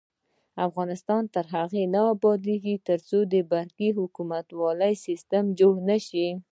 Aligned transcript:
افغانستان 0.67 1.23
تر 1.33 1.45
هغو 1.55 1.83
نه 1.93 2.01
ابادیږي، 2.13 2.75
ترڅو 2.87 3.17
د 3.33 3.35
برقی 3.51 3.89
حکومتولي 3.97 4.93
سیستم 5.05 5.43
جوړ 5.59 5.73
نشي. 5.89 6.27